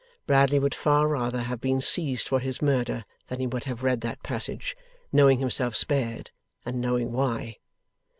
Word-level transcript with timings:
Bradley 0.25 0.57
would 0.57 0.73
far 0.73 1.07
rather 1.07 1.43
have 1.43 1.61
been 1.61 1.79
seized 1.79 2.27
for 2.27 2.39
his 2.39 2.59
murder, 2.59 3.05
than 3.27 3.39
he 3.39 3.45
would 3.45 3.65
have 3.65 3.83
read 3.83 4.01
that 4.01 4.23
passage, 4.23 4.75
knowing 5.11 5.37
himself 5.37 5.75
spared, 5.75 6.31
and 6.65 6.81
knowing 6.81 7.11
why. 7.11 7.57